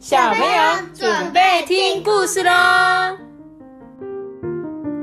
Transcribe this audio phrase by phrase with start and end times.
[0.00, 3.18] 小朋友准备听故事喽！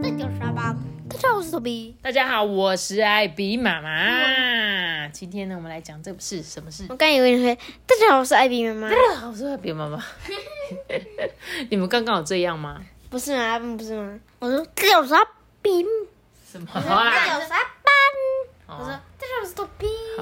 [0.02, 0.76] 这就是沙巴，
[1.08, 1.94] 大家好，我是 Toby。
[2.02, 5.08] 大家好，我是艾比妈妈。
[5.10, 6.88] 今天呢，我们来讲这个是什么事？
[6.90, 7.54] 我刚以为你会，
[7.86, 8.90] 大家好，我是艾比妈妈。
[8.90, 10.04] 大家好我是艾比妈妈。
[11.70, 12.82] 你们刚刚有这样吗？
[13.12, 13.60] 不是吗？
[13.60, 14.20] 不是吗？
[14.40, 15.24] 我说大家好，我是阿
[15.62, 15.86] 比。
[16.52, 16.82] 什么啊？
[16.82, 17.60] 我是阿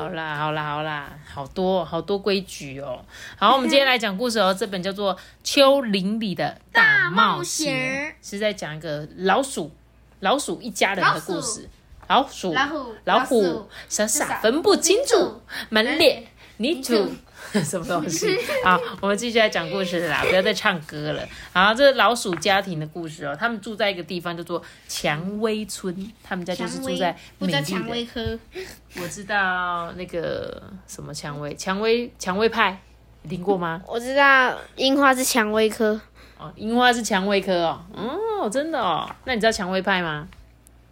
[0.06, 3.04] 好啦，好啦，好啦，好多好多规矩哦。
[3.40, 4.54] 好，我们今天来讲故事哦。
[4.54, 9.72] 这本叫做《丘陵里的大冒险是在讲一个老鼠
[10.20, 11.68] 老鼠一家人的故事。
[12.08, 17.10] 老鼠、老虎老虎傻傻分不清楚，满脸泥土。
[17.64, 18.38] 什么东西？
[18.64, 21.28] 好，我们继续来讲故事啦，不要再唱歌了。
[21.54, 23.36] 好，这是老鼠家庭的故事哦。
[23.40, 28.40] 他们住在一个地方叫做蔷薇村，他们家就是住在我叫美丽的蔷薇科。
[29.02, 32.80] 我知道那个什么蔷薇，蔷薇蔷薇派，
[33.24, 33.82] 你听过吗？
[33.88, 36.00] 我知道樱花是蔷薇科。
[36.38, 39.10] 哦，樱花是蔷薇科哦，哦，真的哦。
[39.24, 40.28] 那你知道蔷薇派吗？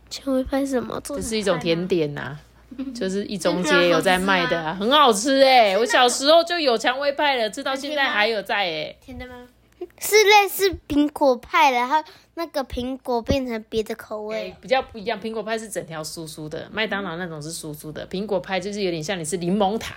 [0.09, 0.97] 蔷薇派是什么？
[1.03, 2.37] 这这是一种甜点呐、
[2.93, 9.47] 就是一中街有在卖的啊，很好吃哎、我小时候就有蔷薇派了，吃到现在还有在哎、甜的吗？
[9.99, 12.01] 是类似苹果派的，然后
[12.35, 14.49] 那个苹果变成别的口味。
[14.49, 19.95] 哎比较不一样，苹果派是整条酥酥的，麦当劳那种是酥酥的，苹果派就是有点像你是柠檬塔，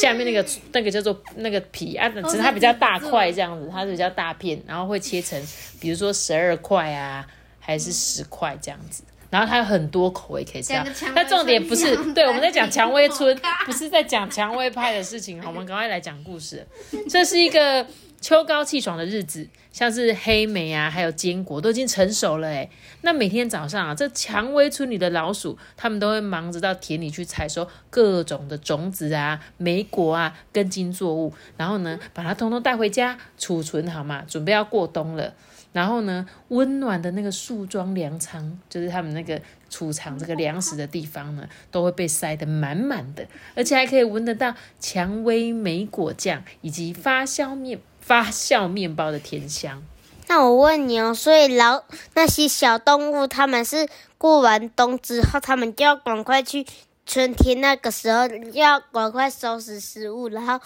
[0.00, 5.42] 下面那个那个叫做那个皮啊，只是它比较大块这样子，它是比较大片，然后会切成
[5.80, 7.26] 比如说十二块啊，
[7.58, 9.02] 还是十块这样子。
[9.30, 15.40] 然后它有很多口味可以吃啊讲个蔷薇，但重点不是村对我们在讲蔷薇村， 不是在讲蔷薇派的事情。
[15.40, 16.66] 好，我们赶快来讲故事。
[17.08, 17.86] 这是一个
[18.20, 22.68] 秋高气爽的日子，像是黑莓啊，还有坚果都已经成熟了哎。
[23.02, 35.32] 那每天早上啊，这蔷薇村里的老鼠，他们都会忙着到田里去采收各种的种子啊、莓果啊、根茎作物，然后呢，把它通通带回家储存好嘛，准备要过冬了。
[35.72, 49.82] 然后呢，温暖的那个树桩粮仓，就是他们那个储藏这个粮食的地方呢，都会被塞得满满的，而且还可以闻得到蔷薇莓果酱以及发酵面发酵面包的甜香。
[50.26, 51.82] 那我问你哦，所以老
[52.14, 56.64] 那些小动物，他们是过完冬之后，他们就要赶快去
[57.04, 60.60] 春天那个时候，要赶快收拾食物，然后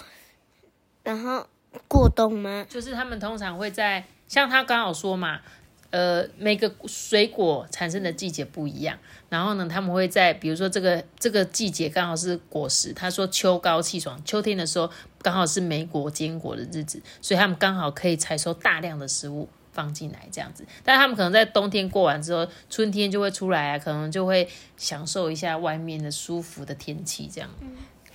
[1.03, 1.47] 然后
[1.89, 2.67] 过冬吗？
[2.69, 5.41] 就是他们通常会在，像他刚好说嘛，
[5.91, 8.99] 呃，每个水果产生的季节不一样，
[9.29, 14.91] 然后呢，他们会在比如说这个这个季节刚好是果实，他说秋高气爽，秋天的时候
[15.23, 19.49] 刚好是梅果坚果的日子，所以他们刚好可以采收大量的食物。
[19.75, 27.51] 放进来这样子，但他们可能在冬天过完之后，春天就会出来啊，可能就会享受一下外面的舒服的天气，这样。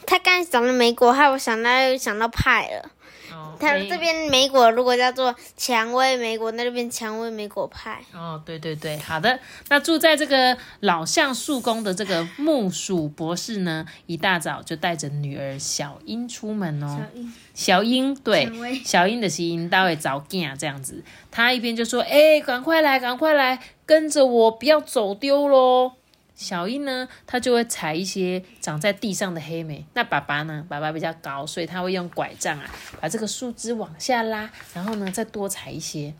[0.10, 2.90] 他刚才讲的莓果，害我想到想到派了。
[3.32, 8.02] 哦，它没这边莓果如果叫做蔷薇莓果，那就变蔷薇莓果派。
[8.12, 9.40] 哦，对对对，好的。
[9.68, 17.06] 那住在这个老橡树宫的这个木薯博士呢，一大早就带着女儿小英出门哦。
[17.54, 21.04] 小英对蔷薇，小英的是英大会早见这样子。
[21.30, 25.92] 他一边就说：“哎、赶快来，赶快来，跟着我，不要走丢喽。”
[26.40, 29.86] 小英呢，她就会采一些长在地上的黑莓。
[29.94, 32.66] 那爸爸呢，爸爸比较高，所以他会用拐杖啊，
[33.02, 36.14] 把这个树枝往下拉，然后呢，再多采一些。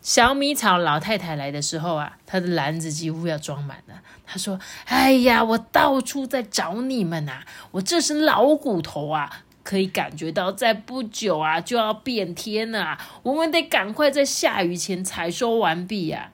[0.00, 4.00] 小米草老太太来的时候啊，她的篮子几乎要装满了。
[4.24, 16.30] 她说：“哎呀，我到处在找你们啊，我这身老骨头啊，可以感觉到在不久啊就要变天了啊，我们得赶快在下雨前采收完毕呀、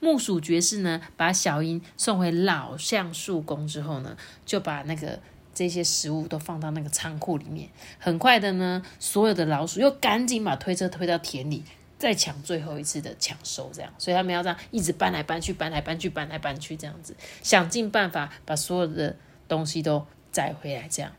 [0.00, 5.18] 木薯爵士呢，把小英送回老橡树宫之后呢，就把那个
[5.54, 7.68] 这些食物都放到那个仓库里面。
[7.98, 11.64] 很快的呢，所有的老鼠又赶紧把推车推到田里，
[11.98, 13.92] 再抢最后一次的抢收，这样。
[13.96, 19.16] 所以他们要这样一直搬来搬去，搬来搬去，搬来搬去，这样子，想尽办法把所有的
[19.48, 21.10] 东西都载回来，这样。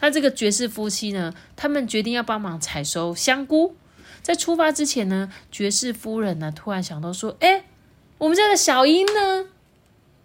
[0.00, 3.76] 那这个爵士夫妻呢，他们决定要帮忙采收香菇。
[4.20, 7.64] 在出发之前呢，爵士夫人呢突然想到说：“哎，
[8.18, 9.46] 我们家的小鹰呢？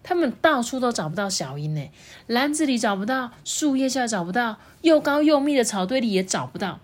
[0.04, 1.90] 他们到处都找不到小鹰呢，
[2.26, 6.80] 篮子里找不到，树叶下找不到，又高又密的草堆里也找不到。”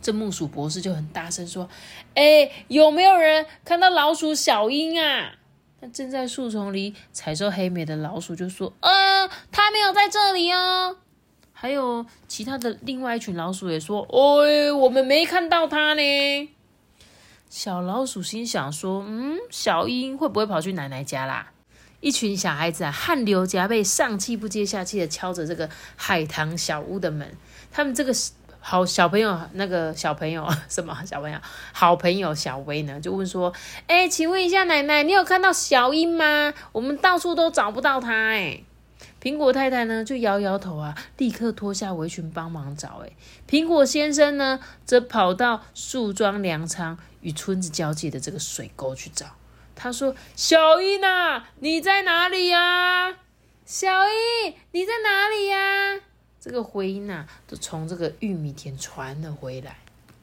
[0.00, 1.68] 这木薯博士就很大声说
[2.14, 5.32] ：“哎，有没有人看到老鼠小鹰啊？”
[5.80, 10.98] 那正在树丛里采收黑莓的老鼠就说：“呃，它没有在这里哦。”
[11.52, 16.48] 还有其他的另外一群老鼠也说：“哎，我们没看到它呢。”
[17.50, 21.50] 小老鼠心想说：“嗯，小英会不会跑去奶奶家啦？”
[22.00, 27.36] 一群小孩子啊，汗流浃背、上气不接下气的敲着这个海棠小屋的门。
[27.72, 28.14] 他们这个
[28.60, 31.38] 好小朋友，那个小朋友 什么小朋友，
[31.72, 33.52] 好朋友小薇呢，就问说
[33.88, 36.54] ：“哎，请问一下奶奶，你有看到小英吗？
[36.72, 38.62] 我们到处都找不到她。”哎，
[39.20, 43.02] 苹果太太呢就摇摇头啊，立刻脱下围裙帮忙找。
[43.04, 43.10] 哎，
[43.48, 49.26] 苹果先生呢则跑到树桩粮仓与村子交界的这个水沟去找。
[49.74, 53.16] 他说：“小英啊，你在哪里呀？
[53.64, 56.00] 小英，你在哪里呀？”
[56.40, 59.78] 这个回音啊，就从这个玉米田传了回来。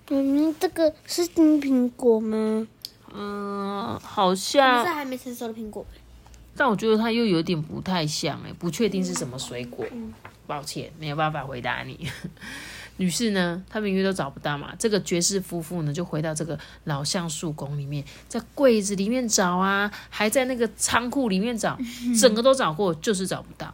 [0.09, 2.67] 嗯，这个是金苹果吗？
[3.13, 4.85] 嗯，好像。
[4.85, 5.85] 是还没成熟的苹果。
[6.55, 9.85] 但我觉得它又有点不太像哎，不确定是什么水果。
[10.47, 12.07] 抱歉，没有办法回答你。
[12.97, 21.77] 于是呢，他们因为都找不到嘛，这个爵士夫妇呢，就回到这个老橡树宫里面，在柜子里面找啊，还在那个仓库里面找，
[22.21, 23.73] 整个都找过，就是找不到。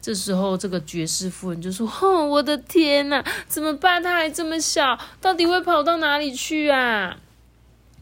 [0.00, 4.02] 这时候，这个爵士夫人就说：“哦，我的天哪，怎么办？
[4.02, 7.18] 他还这么小，到底会跑到哪里去啊？”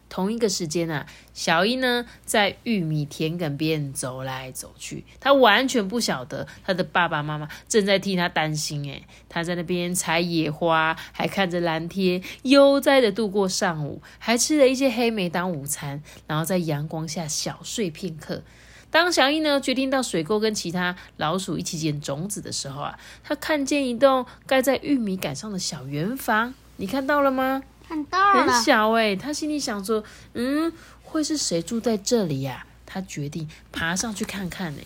[0.09, 8.85] 同一个时间啊，小英呢在玉米田埂边走来走去，他完全不晓得他的爸爸妈妈正在替他担心。
[8.85, 18.43] 诶，他在那边采野花，还看着蓝天，悠哉的度过上午，还吃了一些黑莓当午餐，然后在阳光下小睡片刻。
[18.91, 27.63] 当小英呢决定到水沟跟其他老鼠一起捡种子的时候啊，他看见一栋盖在玉米杆上的小圆房，你看到了吗？
[27.89, 28.43] 看到了。
[28.43, 30.05] 很小哎，他心里想说，
[30.35, 30.71] 嗯，
[31.03, 32.67] 会是谁住在这里呀？
[32.85, 34.83] 他决定爬上去看看呢。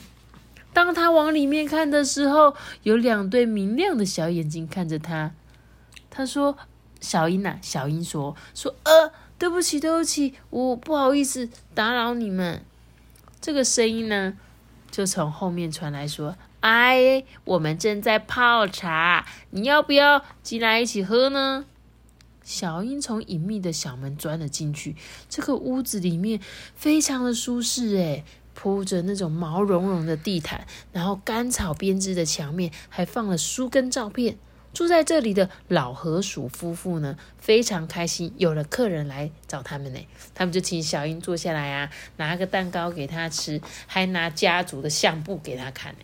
[0.72, 2.54] 当他往里面看的时候，
[2.84, 5.32] 有两对明亮的小眼睛看着他。
[6.08, 6.56] 他说
[7.00, 12.64] ：“小英呐，小英说说，呃，对不起，对不起，我不好意思打扰你们。”
[13.40, 14.34] 这个声音呢，
[14.90, 21.64] 就从后面传来，说：“哎，我们正在泡茶，你要不要进来一起喝呢？”
[22.44, 24.96] 小英从隐秘的小门钻了进去，
[25.28, 26.40] 这个屋子里面
[26.74, 28.24] 非常的舒适，诶，
[28.54, 34.36] 铺着那种毛茸茸的地毯，然后干草编织的墙面，还放了书跟照片。
[34.74, 40.00] 住在这里的老河鼠夫妇呢，非常开心，有了客人来找他们呢。
[40.34, 45.94] 他们就请小英坐下来啊，拿个蛋糕给他吃，还拿家族的相簿给他看。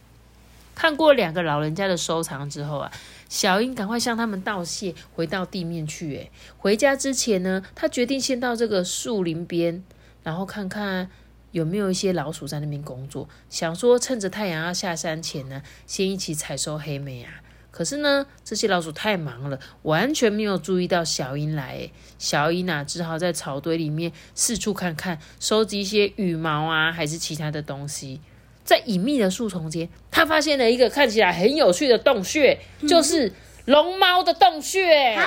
[0.79, 2.93] 看过两个老人家的收藏之后啊，
[3.29, 6.15] 小英赶快向他们道谢，回到地面去。
[6.15, 9.83] 诶，回家之前呢，他决定先到这个树林边，
[10.23, 11.11] 然后看看
[11.51, 17.43] 有没有一些老鼠在那边工作，想说趁着太阳要下山前呢，先一起采收黑莓啊。
[17.73, 21.91] 可是呢，这些老鼠太忙了，完全没有注意到小英来。
[22.21, 28.21] 小英啊，只好在草堆里面四处看看，收集一些羽毛啊，还是其他的东西。
[28.69, 33.33] 在隐秘的树丛间，他发现了一个看起来很有趣的洞穴，就是
[33.65, 35.19] 龙猫的洞穴。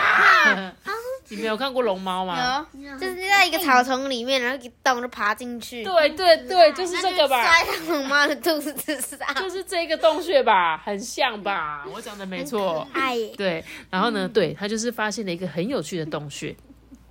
[1.27, 2.67] 你没有看过龙猫吗？
[2.73, 5.83] 有，就是在一个草丛里面，然后一洞就爬进去。
[5.83, 7.41] 对对对，就是这个吧。
[7.41, 9.33] 摔在龙猫的肚子上。
[9.33, 11.83] 就是这个洞穴吧，很像吧？
[11.91, 12.87] 我讲的没错。
[12.93, 16.55] 哎，对，然后呢，对他就是发现了一个很有趣的洞穴，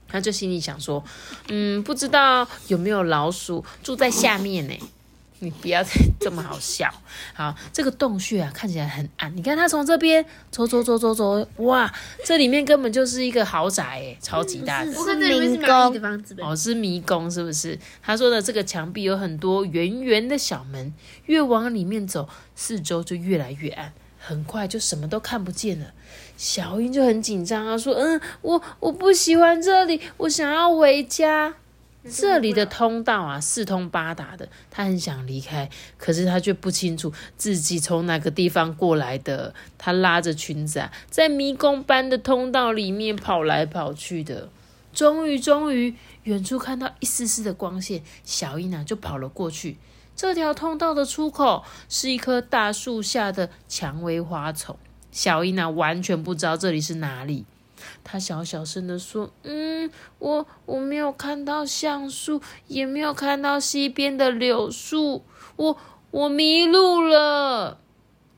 [0.06, 1.02] 他就心里想说，
[1.48, 4.74] 嗯，不知道有没有老鼠住在下面呢？
[5.40, 5.90] 你不要再
[6.20, 6.88] 这么好笑。
[7.34, 9.34] 好，这个洞穴啊，看起来很暗。
[9.36, 11.92] 你看，他从这边走走走走走，哇，
[12.24, 14.92] 这里面根本就是一个豪宅哎，超级大的。
[14.92, 17.78] 是迷宫的房子哦，是迷宫是不是？
[18.02, 20.92] 他说的这个墙壁有很多圆圆的小门，
[21.26, 25.86] 越往里面走，四周就越来越暗，很快就什么都看不见了。
[26.36, 31.54] 小英就很紧张啊，说：“嗯，我我不喜欢这里，我想要回家。”
[32.08, 39.54] 这里的通道啊，四通八达的，他很想离开，可是他却不清楚自己从哪个地方过来的。
[39.76, 44.48] 他拉着裙子啊，在迷宫般的通道里面跑来跑去的。
[44.92, 49.76] 终于，终于，远处看到一丝丝的光线，小英啊就跑了过去。
[50.16, 54.76] 这条通道的出口是一棵大树下的蔷薇花丛。
[55.12, 57.44] 小英啊完全不知道这里是哪里。
[58.02, 65.24] 他小小声的说：“嗯，我我没有看到橡树，也没有看到西边的柳树，
[65.56, 65.76] 我
[66.10, 67.78] 我迷路了。”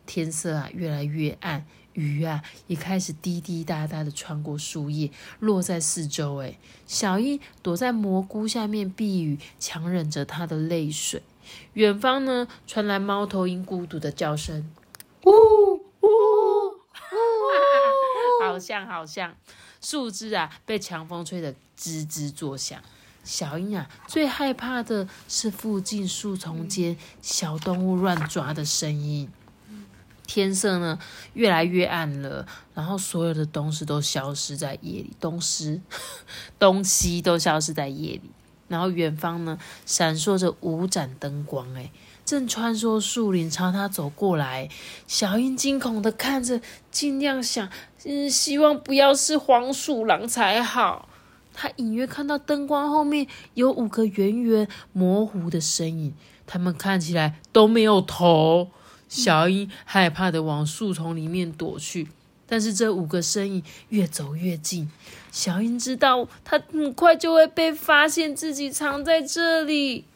[0.06, 6.36] 天色啊越来越暗，雨啊也开始滴滴答答的穿过树叶，落在四周。
[6.42, 11.22] 哎，小英躲在蘑菇下面避雨，强忍着她的泪水。
[11.74, 14.70] 远方呢传来猫头鹰孤独的叫声
[15.24, 15.71] ：“呜。”
[18.52, 19.34] 好像好像，
[19.80, 22.78] 树枝啊被强风吹得吱吱作响。
[23.24, 29.30] 小英啊最害怕的是附近树丛间小动物乱抓的声音。
[30.26, 30.98] 天色呢
[31.32, 35.80] 越来越暗了，然后所有的东西都消失在夜里，东西
[36.58, 38.30] 东西都消失在夜里。
[38.68, 41.90] 然后远方呢闪烁着五盏灯光，哎，
[42.24, 44.68] 正穿梭树林朝他走过来。
[45.06, 46.60] 小英惊恐的看着，
[46.90, 47.68] 尽量想，
[48.04, 51.08] 嗯，希望不要是黄鼠狼才好。
[51.54, 56.14] 他隐约看到灯光后面有五个圆圆模糊的身影，
[56.46, 58.70] 他们看起来都没有头。
[59.06, 62.08] 小英害怕的往树丛里面躲去，
[62.46, 64.90] 但是这五个身影越走越近。
[65.30, 70.06] 小英知道，她很快就会被发现自己藏在这里。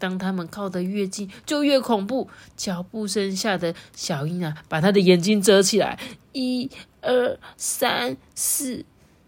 [0.00, 2.28] 当他们靠得越近，就越恐怖。
[2.56, 5.98] 脚步声吓得小英啊，把他的眼睛遮起来。
[6.32, 6.68] 一、
[7.02, 8.84] 二、三、四。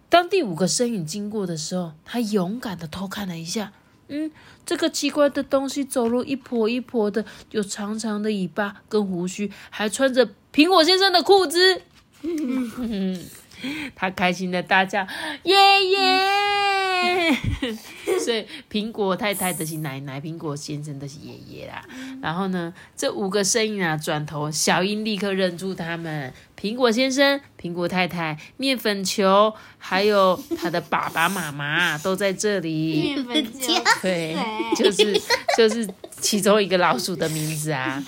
[0.08, 3.72] 当第五个身影经过的时候，他勇敢的偷看了一下。
[4.08, 4.30] 嗯，
[4.66, 11.82] 这个奇怪的东西走路一跛一跛的，有长长的尾巴跟胡须，还穿着苹果先生的裤子。
[13.94, 15.06] 他开心的大叫
[15.44, 15.54] ：“爷
[15.86, 15.98] 爷！”
[18.24, 21.82] 所以苹果太太的是奶奶，苹果先生的是爷爷啦。
[22.20, 33.14] 然后呢，这五个声音啊，转头，小英立刻认出他们：苹果先生、苹果太太、面粉球，还有他的爸爸妈妈都在这里。
[33.14, 34.36] 面粉球，对，
[34.76, 35.20] 就是
[35.56, 35.88] 就是
[36.20, 38.02] 其中一个老鼠的名字啊。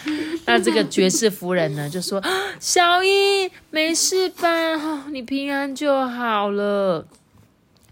[0.47, 2.23] 那这个爵士夫人呢，就说
[2.61, 5.07] ：“小英，没事吧？
[5.11, 7.07] 你平安就好了。”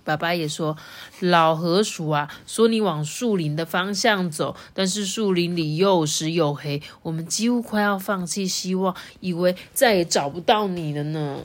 [0.04, 0.76] 爸爸也说
[1.20, 11.40] ：“老河鼠啊，说你往树林的方向走，但是树林里又湿又黑，我们几乎快要放弃希望，以为再也找不到你了呢。”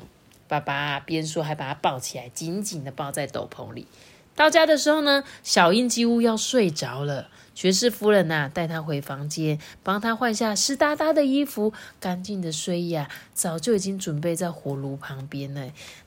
[0.47, 3.85] 爸爸边说还把他抱起来，紧紧的抱在斗篷里。
[4.33, 7.27] 到家的时候呢，小英几乎要睡着了。
[7.57, 15.61] 爵士夫人呐，带他回房间，帮他换下湿哒哒的衣服，干净的睡衣啊，早就已经准备在火炉旁边了。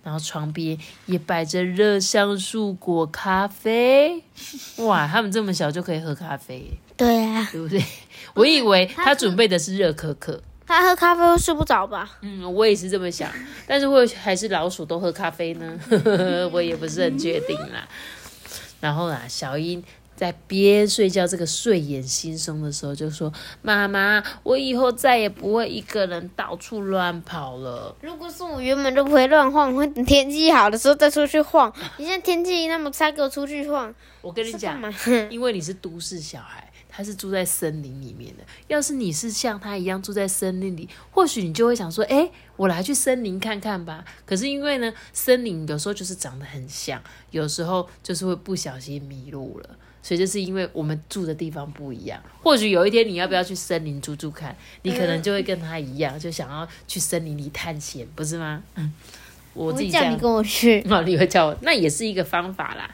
[0.04, 4.23] 然后床边也摆着热香树果咖啡。
[4.76, 7.85] 哇，他们这么小就可以喝咖啡， 对啊，对不对？
[8.35, 10.40] 我以为 他准备的是热可可。
[10.69, 12.16] 他喝咖啡会睡不着吧？
[12.23, 13.28] 嗯，我也是这么想，
[13.66, 15.80] 但是会还是老鼠都喝咖啡呢？
[16.52, 17.88] 我也不是很确定啦。
[18.80, 19.83] 然后啊，小英。
[20.21, 27.97] 在边睡觉，这个睡眼惺忪的时候，就说：“妈妈，我以后再也不会一个人到处乱跑了。
[28.03, 31.73] 如果是我，原本就不会乱晃，会等天气好的时候再出去晃。
[31.97, 33.95] 你现在天气那么差，给我出去晃。
[34.21, 34.79] 我跟你讲，
[35.33, 38.45] 因为你是都市小孩，他是住在森林里面的。
[38.69, 44.05] 要是你是像他一样住在森林里，或许你就会想说：，哎，我来去森林看看吧。
[44.27, 58.62] 可是因为呢，森林有时候就是长得很像，有时候就是会不小心迷路了。”所以就是因为我们住的地方不一样，或许有一天你要不要去森林住住看，你可能就会跟他一样，就想要去森林里探险，不是吗？
[58.76, 58.92] 嗯，
[59.54, 62.90] 我自己叫你跟我去， 哦，你会叫我，那也是一个方法啦。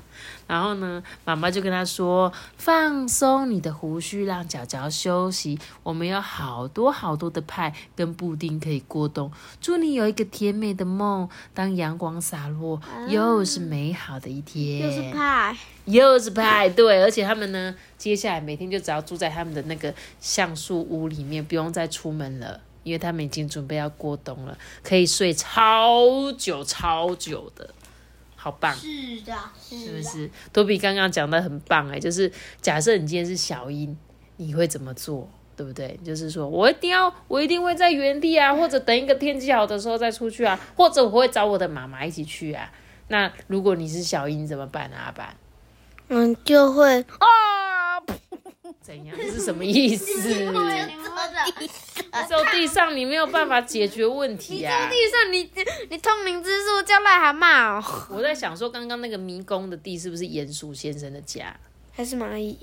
[0.46, 5.58] 然后呢，妈妈就跟他说：“放松你的胡须，让脚脚休息。
[5.82, 9.30] 我们有好多好多的派跟布丁可以过冬。
[9.60, 11.28] 祝你有一个甜美的梦。
[11.52, 14.80] 当阳光洒落，又是美好的一天。
[14.80, 16.68] 又是派，又是派。
[16.68, 27.70] 对，而且他们呢，接下来每天就只要住在他们的那个橡树屋里面，不用再出门了，因为他们已经准备要过冬了，可以睡超久超久的。”
[28.36, 28.86] 好棒，是
[29.22, 30.30] 的，是不是？
[30.52, 33.96] 多比刚刚讲的很棒哎，就是假设你今天是小英，
[34.36, 35.28] 你会怎么做？
[35.56, 35.98] 对不对？
[36.04, 42.70] 就是说我一定要，我一定会在原地啊，或者等一个天气好的时候再出去啊，或者我会找我的妈妈一起去啊。
[43.08, 44.96] 那如果你是小英怎么办呢？
[44.98, 45.34] 阿爸，
[46.08, 47.26] 嗯，就会啊。
[48.86, 49.16] 怎样？
[49.16, 50.06] 这 是什么意思？
[52.28, 54.88] 走地上你没有办法解决问题啊！
[54.88, 55.50] 地上你
[55.90, 58.06] 你通灵之术叫癞蛤蟆哦。
[58.10, 61.54] 我在想说，刚刚那个迷宫的地是不是鼹鼠先生的家？
[61.92, 62.56] 还是蚂蚁？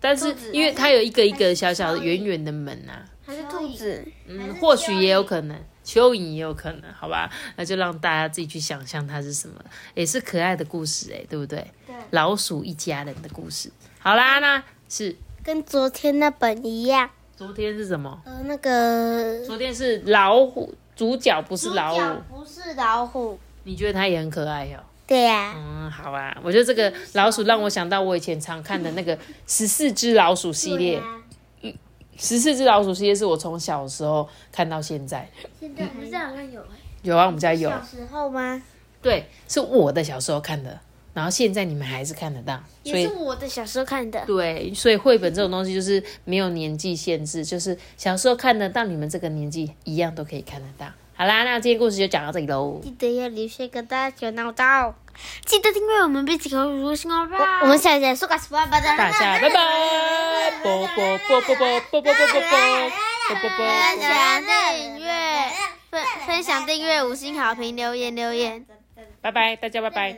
[0.00, 3.04] 但是因为它有一个一个小小的圆圆的门呐。
[3.24, 4.04] 还是兔子？
[4.26, 7.30] 嗯，或许也有可能，蚯蚓也有可能，好吧？
[7.56, 9.62] 那就让大家自己去想象它是什么，
[9.94, 11.58] 也是可爱的故事哎，对不对？
[11.86, 11.94] 对。
[12.10, 13.70] 老鼠一家人的故事。
[13.98, 15.14] 好啦，那是
[15.48, 17.08] 跟昨天那本一样。
[17.34, 18.20] 昨天是什么？
[18.26, 23.38] 呃，那个昨天是老虎，主角不是老虎，不是老虎。
[23.64, 24.78] 你觉得它也很可爱哟？
[25.06, 25.54] 对呀。
[25.56, 26.36] 嗯，好啊。
[26.42, 31.02] 我觉得这个老鼠让我想到我以前常看的那个十四只老鼠系列。
[31.62, 31.72] 嗯，
[32.18, 35.26] 十四只老鼠系列是我从小时候看到现在。
[35.58, 36.62] 现在不是好像有
[37.00, 37.70] 有啊，我们家有。
[37.70, 38.62] 小时候吗？
[39.00, 40.78] 对，是我的小时候看的。
[41.18, 44.24] 然后现在你们还是看得到，所以也是我的小时候看的。
[44.24, 50.86] 对，所以绘本这种东西就是没有年纪限制，就是小时候看得到，你们这个年纪一样都可以看得到。
[51.16, 52.80] 好啦，那今天故事就讲到这里喽。
[52.80, 54.94] 记得要留下个大小闹到，
[55.44, 57.28] 记得订阅我们彼此口语如新哦。
[57.32, 58.64] 啊我们下期再说个什么？
[58.66, 65.08] 大大家拜拜，啵啵啵啵啵啵啵啵啵啵啵啵啵分享订阅，
[65.90, 68.64] 分分享订阅，五星好评，留言留言。
[69.20, 69.80] 拜拜，大家。
[69.80, 70.16] 拜拜。